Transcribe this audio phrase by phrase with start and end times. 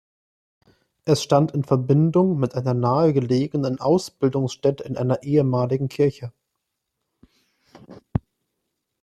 [1.05, 6.33] Es stand in Verbindung mit einer nahegelegenen Ausbildungsstätte in einer ehemaligen Kirche.